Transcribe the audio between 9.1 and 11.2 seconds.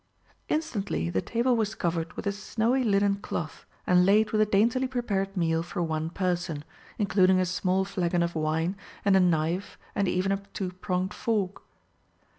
a knife and even a two pronged